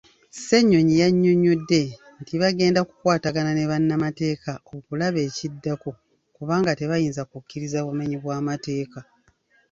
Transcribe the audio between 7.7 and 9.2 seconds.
bumenyi bwamateeka.